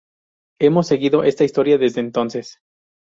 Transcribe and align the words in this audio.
Hemos 0.59 0.87
seguido 0.87 1.21
esta 1.23 1.43
historia 1.43 1.77
desde 1.77 2.01
entonces. 2.01 2.57